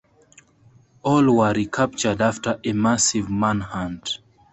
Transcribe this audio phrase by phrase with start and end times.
[1.03, 4.17] All were recaptured after a massive manhunt.